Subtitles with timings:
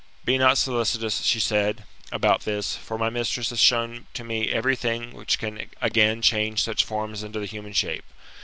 [0.25, 4.75] Be not solicitous^ she said, about this; for my mistress has shown to me every
[4.75, 8.05] thing which can again change such forms infto the human shape.